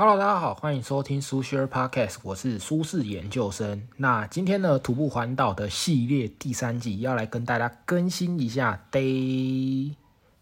[0.00, 3.82] Hello，大家好，欢迎收听苏轼 Podcast，我是苏轼研究生。
[3.96, 9.96] 那今天呢，徒步环岛的系列第三季要来跟大家更新一下 Day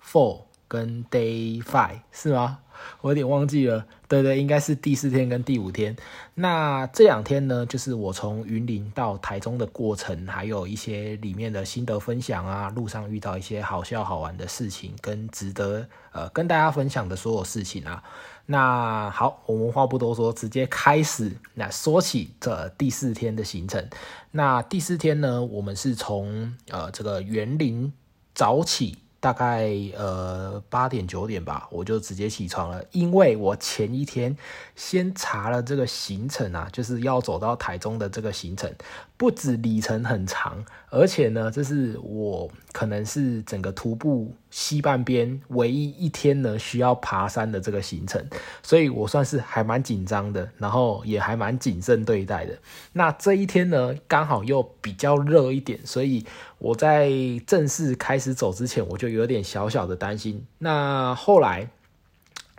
[0.04, 2.58] Four 跟 Day Five，是吗？
[3.00, 3.87] 我有点忘记了。
[4.06, 5.97] 对对，应该是第四天跟第五天。
[6.35, 18.05] 那这两天呢，就是我从云林到台中的过程，还有一些里面的心得分享啊，路上遇到一些好笑好玩的事情，跟值得呃跟大家分享的所有事情啊。
[18.47, 21.36] 那好，我们话不多说，直接开始。
[21.55, 23.88] 那说起这第四天的行程，
[24.30, 27.92] 那第四天呢，我们是从呃这个园林
[28.34, 28.98] 早起。
[29.19, 34.36] 大概呃八点九点吧，我就直接起床了，因为我前一天
[34.77, 38.72] 先查了这个行程啊，就是要走到台中的这个行程，
[39.16, 48.25] 不止里程很长，而且呢，这是我可能是整个徒步西半边唯一一天呢需要爬山的这个行程，
[48.62, 52.58] 所以我算是还蛮紧张的，然后也还蛮谨慎对待的。
[52.92, 56.25] 那这一天呢，刚好又比较热一点，所以。
[56.58, 57.12] 我在
[57.47, 60.42] 正式开始走之前，我就有点小小的担心。
[60.56, 61.69] 那后来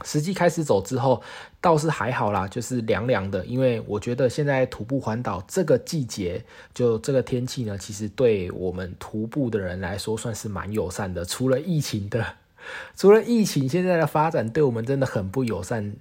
[0.03, 1.21] 实际开始走之后，
[1.59, 3.45] 倒是还好啦，就是凉凉的。
[3.45, 11.25] 因为我觉得现在徒步环岛这个季节，就这个天气呢，其实对我们徒步的人来说算是蛮友善的。
[11.25, 12.25] 除了疫情的，
[12.95, 15.95] 除了疫情现在的发展对我们真的很不友善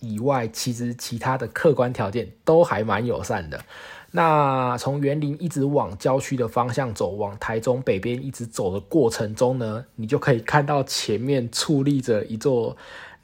[0.00, 3.64] 以外，其实其他的客观条件都还蛮友善的。
[4.10, 12.74] 那从园林一直往郊区的方向走，往台中北边一直走的过程中呢，你就可以看到前面矗立着一座，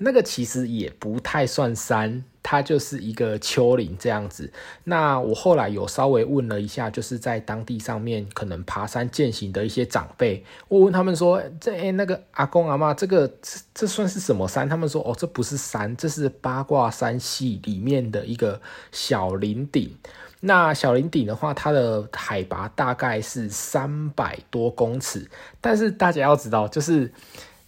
[0.05, 4.52] 那个其实也不太算山，它就是一个丘陵这样子。
[4.84, 14.69] 那我后来有稍微问了一下，就是在当地上面可能爬山践行的一些长辈，我问他们说，这哎那个阿公阿妈，这个这这算是什么山？
[14.69, 18.60] 他们说，哦，这不是山，这是八卦山系里面的一个
[18.92, 19.97] 小林顶。
[20.41, 25.26] 那小林顶的话，它的海拔大概是三百多公尺，
[25.62, 27.10] 但是大家要知道，就是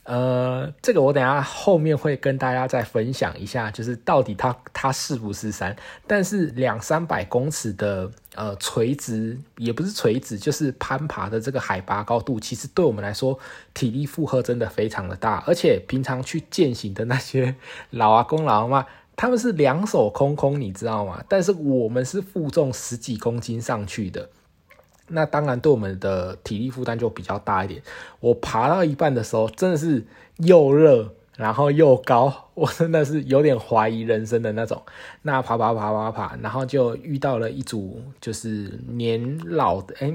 [0.07, 5.77] 呃，这个我等下后面会跟大家再分享一下，就是到底它它是不是山。
[6.07, 13.37] 但是两三百公尺的呃垂直，也不是垂直，就是攀爬的这个海拔高度，其实对我们来说
[13.75, 17.57] 体力负荷真的非常的大，而且平常去践行的那些
[17.91, 18.87] 老阿公老阿妈。
[19.19, 21.25] 他们是两手空空，你知道吗？
[21.27, 24.29] 但是我们是负重十几公斤上去的，
[25.09, 27.83] 那当然对我们的体力负担就比较大一点。
[28.21, 30.05] 我爬到一半的时候，真的是
[30.39, 34.83] 又热，然后又高，我真的是有点怀疑人生的那种。
[35.23, 40.13] 那爬爬爬爬爬，然后就遇到了一组就是年老的，哎。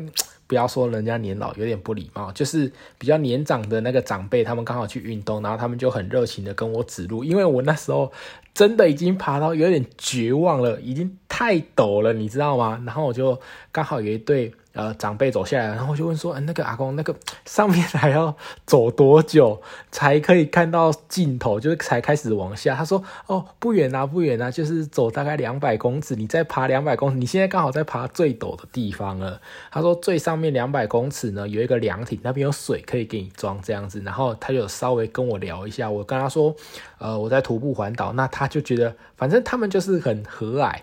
[0.47, 8.11] 不要说人家年老有点不礼貌，就是比较年长的那个长辈，他们刚好去运动，然后他们就很热情的跟我指路，因为我那时候
[8.53, 12.83] 真的已经爬到有点绝望了，已经太陡了，你知道吗？
[12.85, 13.39] 然后我就
[13.71, 14.53] 刚好有一对。
[14.73, 18.33] 呃，长辈走下来，然后我就问说：“那个阿公，那个上面还要
[18.65, 21.59] 走多久才可以看到尽头？
[21.59, 36.55] 就是才开始往下？”他说：“哦，不远啊，不远啊，就是走大概两百公尺，你再爬两百公尺，你现在刚好在爬最陡的地方了。”他说：“最上面两百公尺呢，有一个凉亭，那边有水可以给你装这样子。”然后他就稍微跟我聊一下，我跟他说
[36.97, 40.73] ：“呃，我在徒步环岛。”那他就觉得，反正他们就是很和蔼。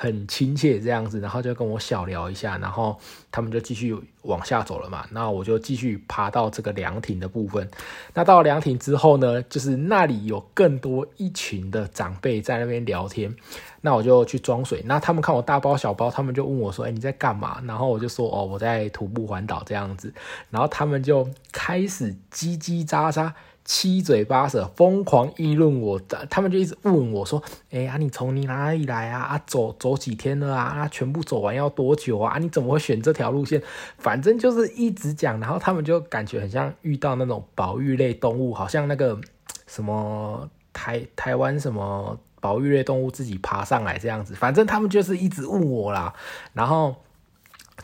[0.00, 2.96] 很亲切这样子，然后就跟我小聊一下，然后
[3.32, 5.04] 他们就继续往下走了嘛。
[5.10, 7.68] 那我就继续爬到这个凉亭的部分。
[8.14, 13.34] 那到凉亭之后呢，就是那里有更多一群的长辈在那边聊天。
[13.80, 14.80] 那我就去装水。
[14.86, 20.14] 那他们看我大包小包，他们就问我说：“哎，你在干嘛？”然后我就说：“哦，我在徒步环岛这样子。”
[20.50, 23.32] 然后他们就开始叽叽喳喳。
[23.68, 29.20] 七嘴八舌，疯狂议论我，他们就一直问我说：“哎呀，你从你哪里来啊？
[29.20, 30.62] 啊，走走几天了啊？
[30.64, 32.32] 啊，全部走完要多久啊？
[32.32, 33.62] 啊，你怎么会选这条路线？
[33.98, 39.20] 反正就是一直讲，然后他们就感觉很像遇到那种保育类动物，好像那个
[39.66, 44.34] 什么台台湾什么保育类动物自己爬上来这样子。
[44.34, 46.14] 反正他们就是一直问我啦，
[46.54, 46.96] 然后。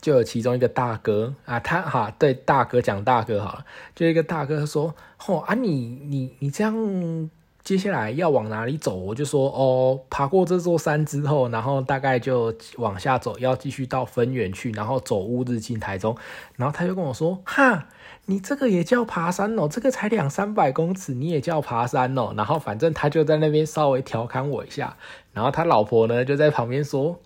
[0.01, 3.65] 就有其中一个大哥啊，他哈对大哥讲大哥好了，
[3.95, 4.95] 就一个大哥说
[5.27, 7.31] ：“哦啊，你你你这样
[7.63, 16.17] 接下来要往哪里走？”我就说：“哦，爬过这座山之后，然后大概就往下走，要继续到分园去，然后走乌日进台中。”
[16.57, 17.87] 然后他就跟我说：“哈，
[18.27, 19.69] 你这个也叫爬山哦？
[19.71, 24.97] 这个才两三百公尺，你也叫爬山哦？”然后反正他就在那边稍微调侃我一下，
[25.33, 27.19] 然后他老婆呢就在旁边说。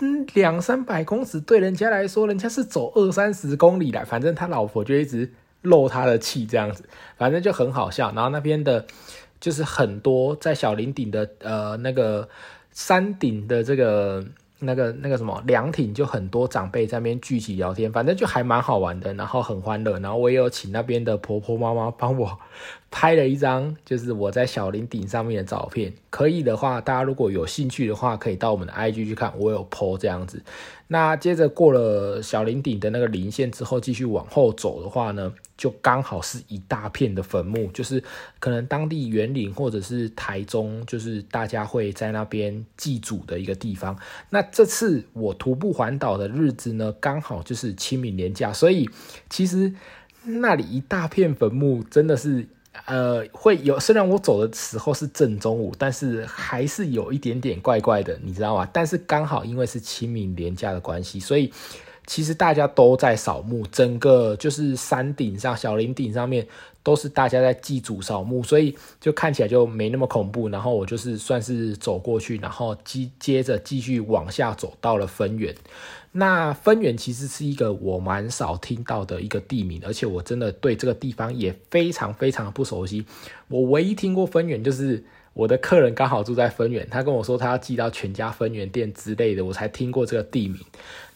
[0.00, 5.32] 嗯，两三百公尺对人家来说，人家是走二三十公里的，反正他老婆就一直
[5.62, 6.84] 漏他的气这样子，
[7.16, 8.12] 反正就很好笑。
[8.14, 8.86] 然后那边的，
[9.40, 12.28] 就是很多在小林顶的呃那个
[12.72, 14.24] 山顶的这个。
[14.60, 22.38] 那个那个什么凉亭就很多长辈在那边聚集聊天，反正就还蛮好玩的，然后很欢乐，然后我也有请那边的婆婆妈妈帮我
[22.96, 25.92] 拍了一张，就是我在小林顶上面的照片。
[26.10, 30.40] 可以的话，大家如果有兴趣的话，可以到我们的 IG 去看，我有 po 这样子。
[30.86, 35.34] 那接着过了小林顶的那个林线之后，继续往后走的话呢？
[35.56, 38.00] 就刚好是一大片的坟墓，就是
[38.38, 43.98] 可能当地园林或者是台中，就是大家会在那边祭祖的一个地方。
[44.30, 48.88] 那这次我徒步环岛的日子呢，刚好就是清明年假，所以
[49.28, 49.72] 其实
[50.24, 52.46] 那里一大片坟墓，真的是
[52.86, 53.78] 呃会有。
[53.78, 58.68] 虽然我走的时候是正中午，但是还是有一点点怪怪的，你知道吗？
[58.72, 61.52] 但是刚好因为是清明廉价的关系，所以。
[62.06, 66.46] 其实大家都在扫墓，整个就是山顶上、小林顶上面
[66.84, 70.48] 都是大家在祭祖扫墓，所以就看起来就没那么恐怖。
[70.48, 75.52] 然后我就是算是走过去，然后接接着继续往下走，到了分园。
[76.12, 83.04] 那分园其实是一个我蛮少听到的一个地名，而且我真的对这个地方也非常非常不熟悉。
[83.48, 85.02] 我唯一听过分园就是。
[85.36, 90.60] 我的客人刚好住在分园，他跟我说他要寄到全家分园店之类的，我才听过这个地名。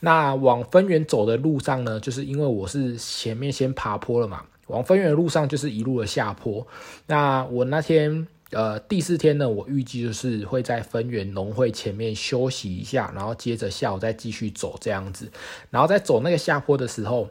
[0.00, 6.66] 那往分园走的路上呢，就是因为我是前面先爬坡了嘛，往分园的路上就是一路的下坡。
[7.06, 15.30] 那我那天呃第四天呢，我预计就是会在分园农会前面休息一下，然后接着下午再继续走这样子。
[15.70, 17.28] 然后在走那个下坡的时候。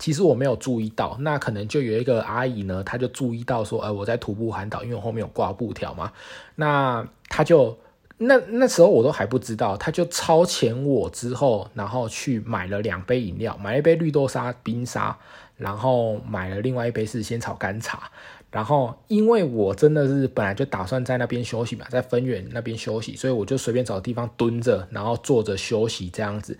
[0.00, 6.10] 其实我没有注意到，那可能就有一个阿姨呢，她就注意到说，哎，我在徒步环岛，因为我后面有挂布条嘛，
[6.56, 7.78] 那她就
[8.18, 15.18] 那那时候我都还不知道，他就超前我之后，然后去买了两杯饮料，买了一杯绿豆沙冰沙，
[15.56, 18.10] 然后买了另外一杯是仙草干茶，
[18.50, 26.56] 然后因为我真的是本来就打算在那边休息嘛，在分园那边休息，所以我就随便找地方蹲着，然后坐着休息这样子。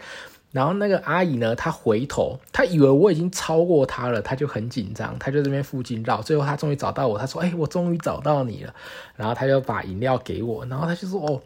[0.55, 6.23] 然后那个阿姨呢，她回头，她以为我已经超过她了，她就很紧张，她就这边附近绕。
[6.23, 8.73] 最后她终于找到我，她说：“哎，我终于找到你了。”
[9.17, 11.43] 然后她就把饮料给我，然后她就说：“哦，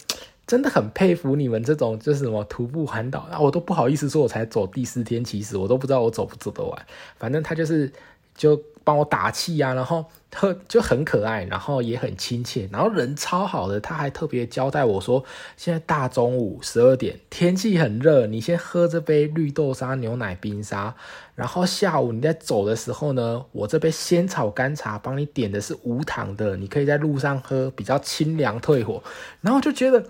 [0.47, 6.87] 真的很佩服你们这种就是什么徒步环岛。”啊，我都不好意思说，我才走第四天，其实我都不知道我走不走得完。
[7.17, 7.91] 反正她就是
[8.39, 8.59] 就。
[8.85, 15.23] 帮我打气呀，然后特就很可爱，然后也很亲切，然后人超好的，他还特别交代我说，
[15.59, 20.95] 现在大中午十二点，天气很热，你先喝这杯绿豆沙牛奶冰沙，
[21.35, 29.03] 然后下午你在走的时候呢，我这杯仙草干茶帮你点的是无糖的，你可以在路上喝，比较清凉退火，
[29.43, 30.03] 然后就觉得。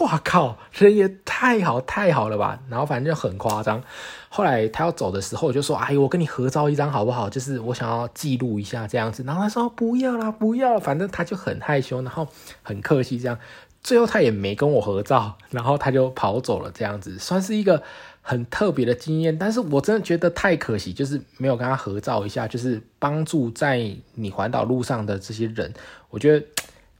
[0.00, 2.58] 哇靠，人也太好太好了吧！
[2.70, 3.82] 然后反正就很夸张。
[4.30, 7.28] 后来他要走的时候，我就说：“哎，我跟你合照一张好不好？
[7.28, 12.26] 就是我想要记录一下这样子。”然后他说：“不要啦，不要。”反正他就很害羞，然后
[12.62, 13.38] 很客气这样。
[13.82, 17.82] 最后他也没跟我合照，然后他就跑走了这样子，算是一个
[18.22, 19.36] 很特别的经验。
[19.38, 25.72] 但是我真的觉得太可惜，就是没有跟他合照一下，就是帮助在你环岛路上的这些人，
[26.08, 26.46] 我觉得。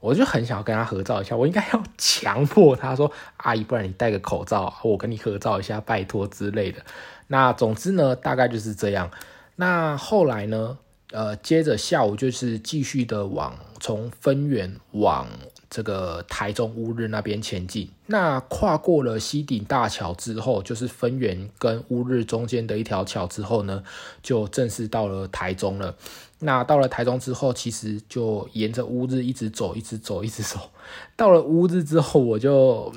[0.04, 6.84] 我就很想要跟他合照一下，我应该要强迫他说：“阿姨，不然你戴个口罩，我跟你合照一下，拜托之类的。”
[7.28, 9.10] 那总之呢，大概就是这样。
[9.56, 10.76] 那后来呢，
[11.10, 15.26] 呃，接着下午就是继续的往从分园往
[15.74, 17.88] 这个台中乌日那边前进。
[18.06, 23.82] 那跨过了西顶大桥之后，就是分园跟乌日中间的一条桥之后呢，
[24.22, 25.96] 就正式到了台中了。
[26.38, 30.70] 那到了台中之后，其实就沿着乌日一直走，一直走，一直走。
[31.16, 32.94] 到了乌日之后，我就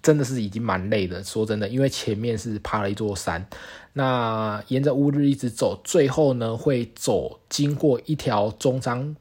[0.00, 1.24] 真的是已经蛮累的。
[1.24, 3.44] 说真的，因为前面是爬了一座山，
[3.94, 9.16] 那沿着乌日一直走，最后呢会走经过一条中章。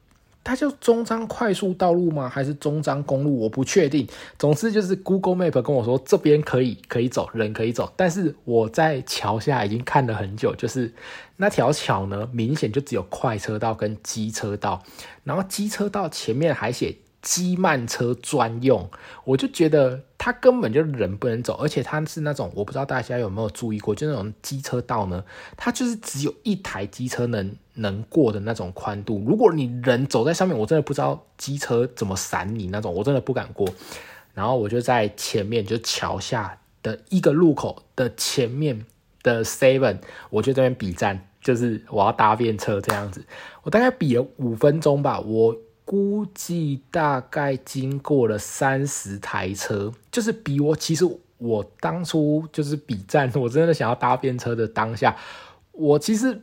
[0.46, 2.30] 它叫中彰快速道路吗？
[2.30, 3.40] 还是中彰公路？
[3.40, 4.08] 我不确定。
[4.38, 7.92] 总之就是 Google Map 跟我说这边可以可以走，人可以走。
[7.98, 10.94] 但是我在桥下已经看了很久，就是
[11.38, 14.84] 那条桥呢，明显就只有快车道跟机车道，
[15.24, 16.96] 然后机车道前面还写。
[17.26, 18.88] 机慢车专用，
[19.24, 25.24] 我就觉得它根本就人不能走，而且它是那种我不知道大家有没有注意过，就那种机车道呢，
[25.58, 29.24] 它就是只有一台机车能能过的那种宽度。
[29.26, 33.68] 如果你人走在上面，我真的不知道机车怎么闪你那种，我真的不敢过。
[34.36, 38.86] 然后我就在前面，就桥下的一个路口的前面
[39.24, 39.98] 的 Seven，
[40.30, 43.26] 我就这边比站，就是我要搭便车这样子，
[43.64, 45.56] 我大概比了五分钟吧，我。
[45.86, 51.06] 估计大概经过了三十台车，就是比我其实
[51.38, 55.16] 我当初就是比战，我真的想要搭便车的当下，
[55.72, 56.42] 我其实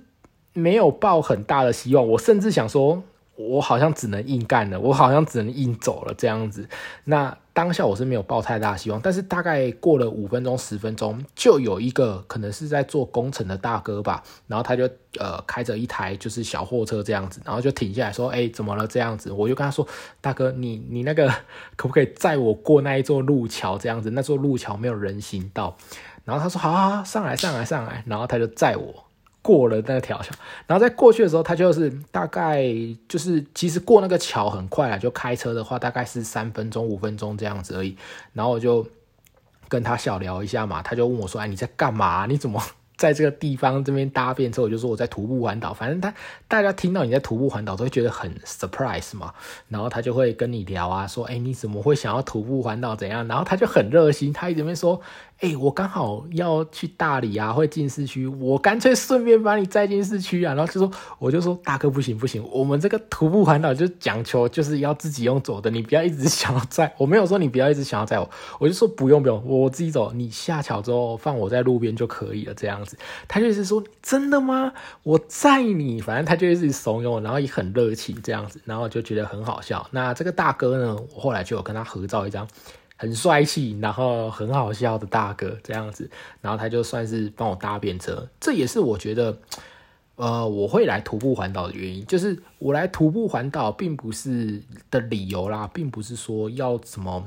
[0.53, 3.03] 没有抱很大的希望，我甚至想说
[3.35, 6.69] 我好像只能硬干了，我好像只能硬走了这样子。
[7.05, 19.87] 那当下我是没有抱太大希望，但是大概过了五分钟、十分钟，就有一个可能是在做工程的大哥吧，然后他就呃开着一台就是小货车这样子，然后就停下来说：“哎，怎么了？”这样子，我就跟他说
[20.23, 21.29] ：“大哥，你你那个
[21.77, 23.77] 可不可以载我过那一座路桥？
[23.77, 25.77] 这样子，那座路桥没有人行道。”
[26.25, 29.05] 然后他说：“好，好，上来，上来，上来。”然后他就载我。
[29.43, 30.35] 过了那条桥，
[30.67, 32.65] 然后在过去的时候，他就是大概
[33.09, 37.97] 就是其实过那个桥很快啊，就开车的话大概是三分钟五分钟这样子而已。
[38.33, 38.87] 然后我就
[39.69, 42.27] 跟他小聊一下嘛，他就问我说：“哎，你在干嘛？
[42.27, 42.63] 你怎么？”
[42.95, 45.75] 在这个地方这边搭便车，我就说我在徒步环岛。
[45.75, 46.15] 反正他
[46.47, 49.35] 大家听到你在徒步环岛，都会觉得很 surprise 嘛。
[49.67, 52.95] 然后他就会跟你聊啊，说：“哎，你怎么会想要徒步环岛？
[52.95, 55.01] 怎样？”然后他就很热心，他一直边说
[55.43, 66.95] ：“哎，我刚好要去大理啊，会进市区，我干脆顺便把你载进市区啊。”然后就说：“我就说大哥不行不行，我们这个徒步环岛就讲求就是要自己用走的，你不要一直想要载。
[66.97, 68.31] 我没有说你不要一直想要载我，
[68.61, 70.13] 我就说不用不用，我自己走。
[70.13, 72.97] 你下桥之后放我在路边就可以了，这样子。”
[73.27, 74.73] 他就是说真的吗？
[75.03, 79.85] 我载你，反正他就一直怂恿，然后也很热情这样子，然后就觉得很好笑。
[79.91, 82.47] 那这个大哥呢，我后来就有跟他合照一张，
[83.03, 86.09] 很帅气，然后很好笑的大哥这样子，
[86.41, 89.37] 然后他就算是帮我搭便车，这也是我觉得，
[90.15, 97.27] 呃，我会来徒步环岛的原因，就是我来徒步环岛并不是的理由啦，并不是说要什么。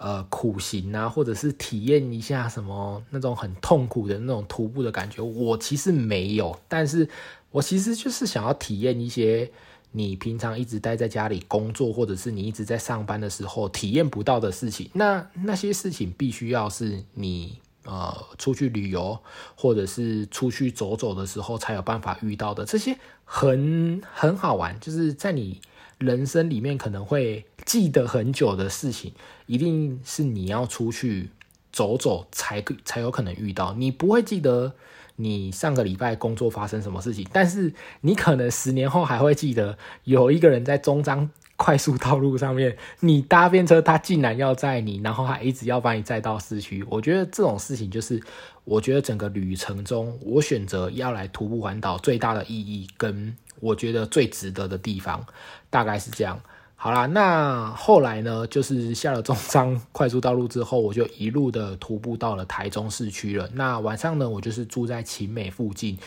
[0.00, 6.56] 呃，苦行啊，或者是体验一下什么那种很痛苦的那种徒步的感觉，我其实没有。
[6.68, 7.08] 但是
[7.50, 9.50] 我其实就是想要体验一些
[9.92, 14.90] 你平常一直待在家里工作，或者是你一直在上班的时候体验不到的事情。
[14.94, 19.18] 那那些事情必须要是你呃出去旅游，
[19.54, 22.64] 或者是出去走走的时候才有办法遇到的。
[22.64, 25.60] 这些很很好玩，就是在你。
[25.98, 29.12] 人生里面可能会记得很久的事情，
[29.46, 31.30] 一定是你要出去
[31.72, 33.74] 走走才才有可能遇到。
[33.74, 34.72] 你不会记得
[35.20, 46.84] 你上个礼拜工作发生什么事情，但是你可能十年后还会记得有一个人在中章快速道路上面，你搭便车，他竟然要载你，然后还一直要把你载到市区。
[46.88, 48.22] 我觉得这种事情就是，
[48.64, 53.36] 我觉得整个旅程中，我选择要来徒步环岛最大的意义跟。
[53.60, 55.26] 我觉得最值得的地方
[55.68, 56.40] 大概是这样。
[56.80, 63.50] 好啦，那后来呢，就是下了中彰快速道路之后，我就一路的徒步到了台中市区了。
[63.52, 65.98] 那晚上呢，我就是住在晴美附近。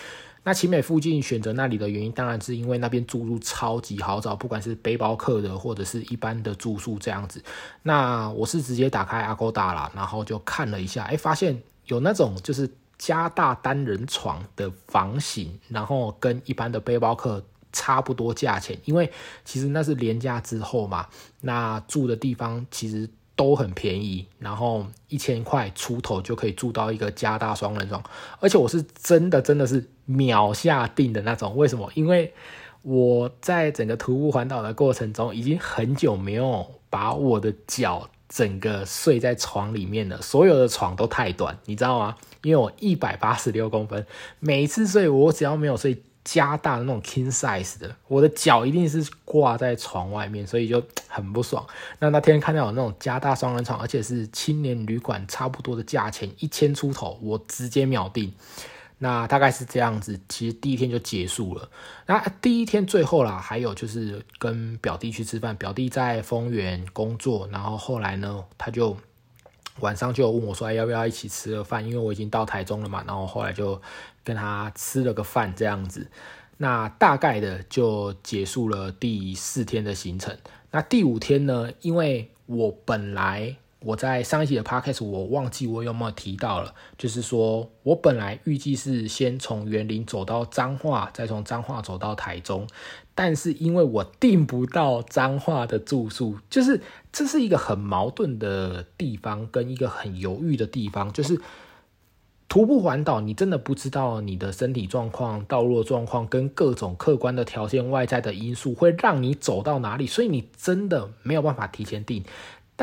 [0.43, 7.43] 那晴美附近选择那里的原因，当然是因为那边住宿超级好找，不管是背包客的或者是一般的住宿这样子。
[7.83, 12.69] 那我是直接打开阿勾达啦，然后就看了一下，哎，发现有那种就是。
[13.01, 19.11] 加大单人床的房型，然后跟一般的背包客差不多价钱，因为
[19.45, 21.07] 其实那是廉价之后嘛，
[21.41, 28.03] 那住的地方其实都很便宜，然后一千块出头就可以住到一个加大双人床，
[28.39, 31.55] 而且我是真的真的是秒下定的那种。
[31.55, 31.91] 为什么？
[31.95, 32.33] 因为
[32.81, 38.09] 我在整个徒步环岛的过程中，已经很久没有把我的脚。
[38.33, 42.15] 整个睡在床里面了所有的床都太短，你知道吗？
[42.43, 44.05] 因为我一百八十六公分，
[44.39, 51.65] 每次睡我只要没有睡加大的那种 king size 的，我的脚一定是挂在床外面，所以就很不爽。
[51.99, 58.33] 那那天看到有那种加大双人床，而且是青年旅馆差不多的价钱，一千出头，我直接秒定。
[59.03, 61.67] 那大概是这样子，其实第一天就结束了。
[62.05, 68.95] 那第一天最后啦，还有就是跟表弟去吃饭，表弟在丰原工作，然后后来呢，他就
[69.79, 71.85] 晚上就问我说，要不要一起吃个饭？
[71.85, 73.81] 因为我已经到台中了嘛，然后后来就
[74.23, 76.07] 跟他吃了个饭这样子。
[76.57, 80.37] 那大概的就结束了第四天的行程。
[80.71, 83.55] 那第五天呢，因为我本来。
[83.83, 92.67] 我在上一集的 podcast 我忘记我有没有提到了，就是说我本来预计是先从园林走到彰化，再从彰化走到台中，
[93.15, 96.79] 但是因为我订不到彰化的住宿，就是
[97.11, 101.41] 这是一个很矛盾的地方，跟一个很犹豫的地方，就是
[102.47, 112.23] 徒步环岛，你真的不知道你的身体状况、道路状况跟各种客观的条件、外在的因素会让你走到哪里，所以你真的没有办法提前订。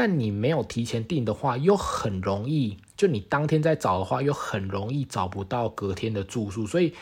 [0.01, 6.95] 但你没有提前订的话，又很容易，就你当天再找的话，又很容易找不到隔天的住宿，所以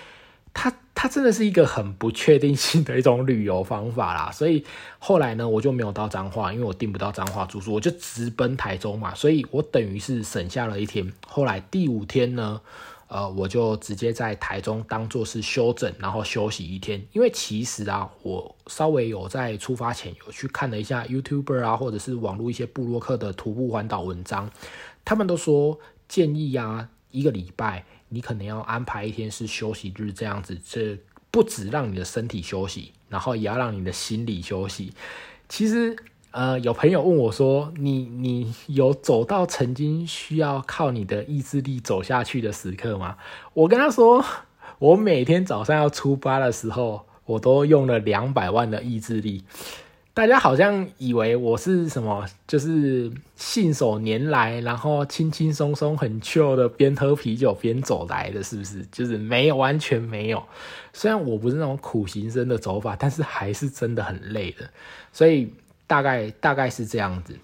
[0.54, 4.32] 它它真的是一个很不确定性的一种旅游方法啦。
[4.32, 4.64] 所以
[4.98, 11.12] 后来呢，我就没有到彰化，因为我订不到彰化住宿，我就直奔台中嘛，所以我等于是省下了一天。
[11.28, 12.62] 后来第五天呢，
[13.08, 17.00] 呃，我就直接在台中当做是休整，然后休息一天。
[17.12, 24.50] 因为其实啊，我稍微有在出发前有去看了一下 YouTuber 啊，或者是网络一些部落客的徒步环岛文章，
[25.04, 30.98] 他们都说建议啊，一个礼拜你可能要安排一天是休息日，这样子，这
[31.30, 34.92] 不止让你的身体休息，然后也要让你的心理休息。
[35.48, 35.96] 其实。
[36.36, 43.16] 呃，有朋友问我说：“你你有走到曾经需要靠你的意志力走下去的时刻吗？”
[43.54, 44.22] 我跟他说
[44.78, 49.44] ：“我每天早上要出发的时候，我都用了两百万的意志力。”
[50.12, 58.84] 大家好像以为我是什么，就是信手拈来，然后轻轻松松很 chill 的边喝啤酒边走来的，是不是？
[58.92, 60.42] 就是没有，完全没有。
[60.92, 64.68] 虽然我不是那种苦行僧的走法，但是还是真的很累的，
[65.10, 65.50] 所以。
[65.86, 67.38] 大概大概是这样子，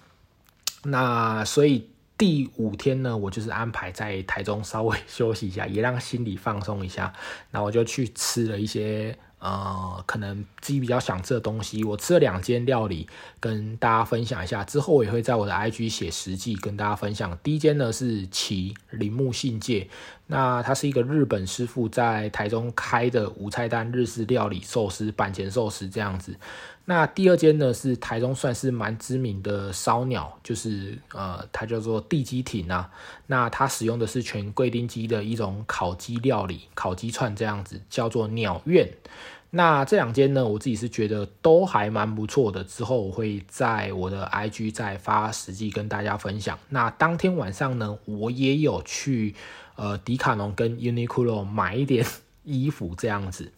[0.83, 7.13] 那所以第五天呢，我就是安排在台中稍微 休息一下，也让心理放松一下。
[7.51, 11.83] 那我就去吃了一些呃，可能自己比较想吃的东西。
[11.83, 13.09] 我吃了两间料理，
[13.41, 14.63] 跟大家分享一下。
[14.63, 17.37] 之后我也会在我的 IG 写实际跟大家分享。
[17.43, 19.89] 第一间呢是奇铃木信介，
[20.27, 26.37] 那他是一个日本师傅在台中开的五菜单日式料理寿司板前寿司这样子。
[26.85, 32.91] 那第二间呢是台中算是蛮知名的烧鸟，就是呃，它叫做地鸡艇啊。
[33.27, 38.89] 那它使用的是全贵丁鸡的一种烤鸡料理，烤鸡串这样子，叫做鸟苑。
[39.55, 42.63] 那这两间呢，我自己是觉得都还蛮不错的。
[42.63, 46.57] 之后我会在我的 IG 再发实际跟大家分享。
[46.69, 49.35] 那当天晚上呢，我也有去
[49.75, 52.05] 呃迪卡侬跟 Uniqlo 买一点
[52.43, 53.53] 衣服这样子。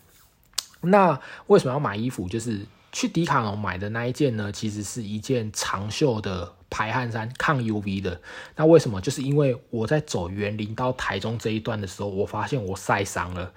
[0.81, 2.27] 那为什么要买衣服？
[2.27, 2.65] 就是
[2.95, 8.21] 去迪卡侬买的那一件呢，其实是一件长袖的排汗衫，抗 UV 的。
[8.55, 9.01] 那为什么？
[9.01, 13.51] 就是因为我在走园林到台中这一段的时候，我发现我晒伤了。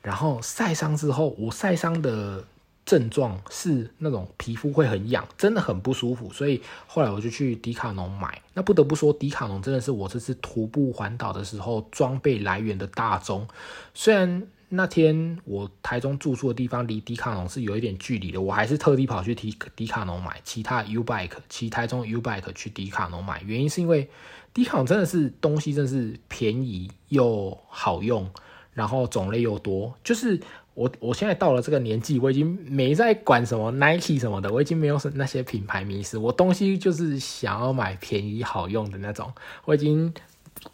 [0.00, 2.44] 然后晒伤之后，我晒伤的
[2.86, 6.32] 症状是那种皮肤会很痒，真的很不舒服。
[6.32, 8.40] 所以后来我就去迪卡侬买。
[8.52, 13.48] 那不得不说，迪卡侬真的是我这次徒步环岛的时候装备来源的大宗。
[13.92, 14.46] 虽然。
[14.68, 24.08] 那天我台中住宿的地方离迪卡侬是有一点距离的，我还是特地跑去迪迪卡侬买其他 U bike，骑台中 U bike 去迪卡侬买，原因是因为
[24.52, 28.28] 迪卡侬真的是东西真的是便宜又好用，
[28.72, 29.94] 然后种类又多。
[30.02, 30.40] 就是
[30.74, 39.32] 我我现在到了这个年纪，我已经没在管什么 Nike 什么的，我已经没有那些品牌迷失，我东西就是想要买便宜好用的那种，
[39.66, 40.12] 我已经。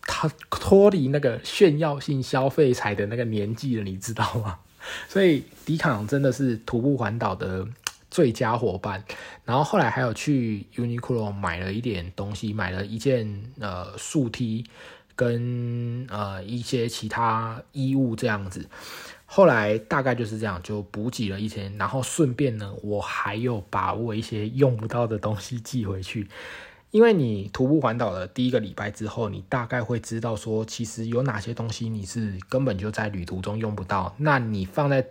[0.02, 4.58] 他脱离那个炫耀性消费财的那个年纪了，你知道吗？
[5.08, 7.66] 所以迪卡侬真的是徒步环岛的
[8.10, 9.04] 最佳伙伴。
[9.44, 14.64] 然后后来还有去 Uniqlo 买了一点东西，买了一件呃竖 T
[15.14, 18.66] 跟呃一些其他衣物这样子。
[19.26, 26.26] 后来大概就是这样，就补给了一天，然后顺便呢，我还有把握一些用不到的东西寄回去。
[26.90, 34.12] 因为你徒步环岛的第一个礼拜之后，你大概会知道说，其实有哪些东西你是根本就在旅途中用不到。
[34.18, 35.06] 那你放在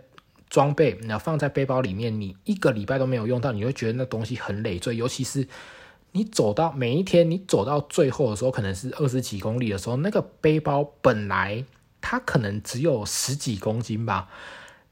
[0.50, 4.94] 装备，那放在背包里面，你一个礼拜都没有用到，你会觉得那东西很累赘。
[4.94, 5.48] 尤其是
[6.12, 11.64] 你走到每一天，你走到最后的时候，可能是二十几公里的时候，那个背包本来
[12.02, 14.28] 它可能只有十几公斤吧，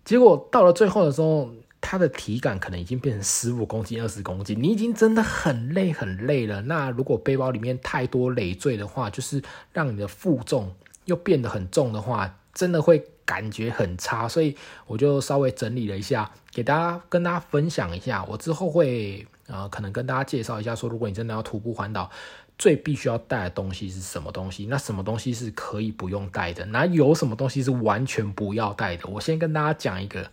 [0.07, 1.51] 结果到了最后的时候。
[1.81, 6.61] 它的体感可能已经变成十五公斤、二十公斤，你已经真的很累很累了。
[6.63, 14.29] 那如果背包里面太多累赘的话，就是让你的负重又变得很重的话，真的会感觉很差。
[14.29, 18.25] 所以我就稍微整理了一下，给大家跟大家分享一下。
[18.25, 22.11] 我之后会呃，可能跟大家介绍一下，说如果你真的要徒步环岛，
[22.59, 24.67] 最必须要带的东西是什么东西？
[24.67, 26.67] 那什么东西是可以不用带的？
[26.67, 29.09] 那有什么东西是完全不要带的？
[29.09, 30.29] 我先跟大家讲一个。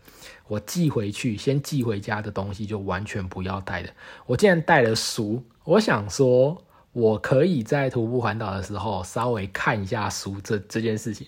[0.47, 3.89] 我寄回去，先寄回家的东西就完全不要带的。
[4.27, 10.39] 我竟然带了书，我想说，我可以在徒步环岛的时候稍微看一下书。
[10.43, 11.25] 这这件事情，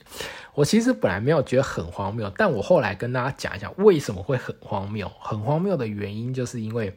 [0.53, 5.11] 我其实本来没有觉得很荒谬，但我后来跟大家讲一下为什么会很荒谬。
[5.19, 6.95] 很荒谬的原因就是因为，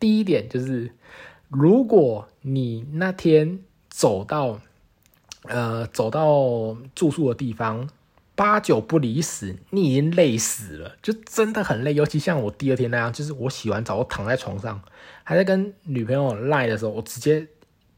[0.00, 0.92] 第一点就是，
[1.52, 4.58] 如果你那天走到，
[5.44, 7.88] 呃，走到住宿的地方。
[8.34, 11.92] 八九不离十，你已经累死了，就真的很累。
[11.92, 14.80] 尤其像我第二天那样，就是我洗完澡，我躺在床上，
[15.22, 17.46] 还在跟女朋友赖的时候，我直接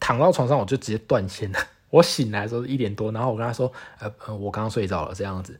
[0.00, 1.58] 躺到床上，我就直接断线了。
[1.88, 5.58] 我醒来的时候一点多，然后我跟他说：“呃呃，我刚刚睡着了。”这样子，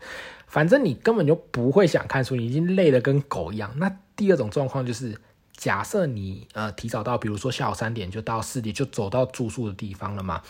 [0.48, 3.72] 反正你根本就不会想看书，你已经累得跟狗一样。
[3.76, 5.16] 那第二种状况就是，
[5.56, 10.42] 假设你呃提早到，比如说下午三点就到四点就走到住宿的地方了嘛，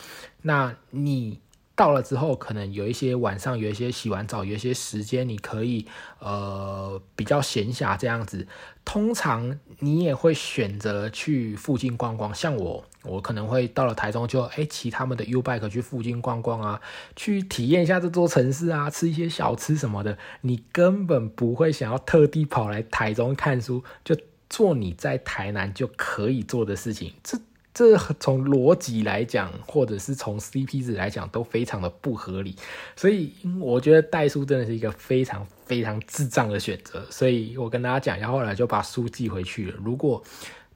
[0.42, 1.40] 那你。
[1.76, 5.84] 到了之后，可能有一些晚上有一些洗完澡，有一些时间你可以
[6.20, 8.46] 呃比较闲暇这样子。
[8.84, 16.80] 通常你也会选择去附近逛逛，像我，我可能会到了台中就哎骑他们的 U bike 去附近逛逛啊，
[17.16, 20.16] 去体验一下这座城市啊，吃一些小吃什么的。
[20.42, 24.16] 你根本不会想要特地跑来台中看书，就
[24.54, 27.12] 做你在台南就可以做的事情。
[27.22, 27.38] 这。
[27.76, 32.54] 这从逻辑来讲，或者是从 CP 值来讲，都非常的不合理。
[32.94, 37.04] 所以我觉得代书真的是一个非常非常智障的选择。
[37.10, 39.78] 所以我跟大家讲，然后后来就把书寄回去了。
[39.82, 40.22] 如果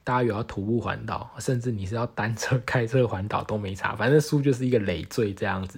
[0.03, 5.77] 大家有要徒步环岛，甚至你是要单车、开车环岛都没差，反正书就是一个累赘这样子。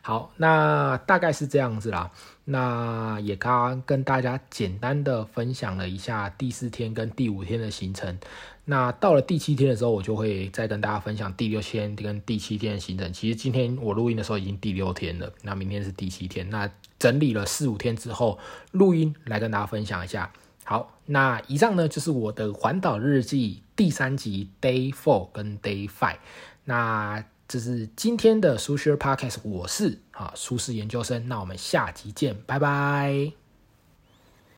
[0.00, 2.10] 好，那大概是这样子啦。
[2.44, 8.18] 那也刚刚跟大家简单的分享了一下第四天跟第五天的行程。
[8.64, 13.12] 那到了第七天的时候，我就会再跟大家分享第六天跟第七天的行程。
[13.12, 16.48] 其实今天我录音的时候已经第六天了，那明天是第七天。
[16.48, 18.38] 那整理了四五天之后，
[18.72, 20.32] 录音来跟大家分享一下。
[20.68, 26.18] 好，那以上呢就是我的环岛日记第三集 Day Four 跟 Day Five。
[26.64, 31.26] 那这是今天的苏轼 Podcast，我是啊苏轼研究生。
[31.26, 33.47] 那我们下集见，拜拜。